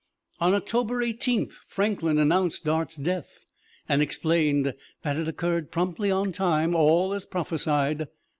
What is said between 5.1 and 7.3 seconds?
it occurred promptly on time, all as